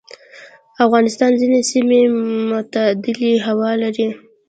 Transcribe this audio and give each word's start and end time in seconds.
افغانستان 0.85 1.31
ځینې 1.41 1.59
سیمې 1.71 2.01
معتدلې 2.51 3.31
هوا 3.47 3.71
لري. 3.83 4.07